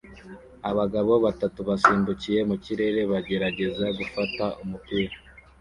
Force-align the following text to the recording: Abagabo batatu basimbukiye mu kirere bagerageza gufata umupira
Abagabo 0.69 1.13
batatu 1.25 1.59
basimbukiye 1.69 2.39
mu 2.49 2.55
kirere 2.63 3.01
bagerageza 3.11 3.85
gufata 3.97 4.45
umupira 4.63 5.15